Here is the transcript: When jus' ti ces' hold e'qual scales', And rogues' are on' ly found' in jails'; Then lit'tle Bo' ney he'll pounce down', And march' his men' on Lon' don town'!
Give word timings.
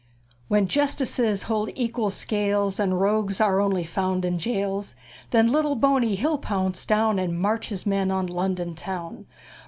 When 0.47 0.67
jus' 0.67 0.95
ti 0.95 1.05
ces' 1.05 1.43
hold 1.43 1.69
e'qual 1.77 2.09
scales', 2.09 2.79
And 2.79 2.99
rogues' 2.99 3.39
are 3.39 3.61
on' 3.61 3.69
ly 3.69 3.83
found' 3.83 4.25
in 4.25 4.39
jails'; 4.39 4.95
Then 5.29 5.49
lit'tle 5.51 5.75
Bo' 5.75 5.99
ney 5.99 6.15
he'll 6.15 6.39
pounce 6.39 6.87
down', 6.87 7.19
And 7.19 7.39
march' 7.39 7.69
his 7.69 7.85
men' 7.85 8.09
on 8.09 8.25
Lon' 8.25 8.55
don 8.55 8.73
town'! 8.73 9.27